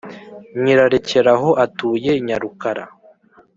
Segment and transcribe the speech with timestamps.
[0.61, 2.85] Nyirarekeraho utuye Nyarukara